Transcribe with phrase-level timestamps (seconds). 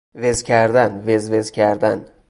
[0.15, 2.05] وزکردن وزوزکردن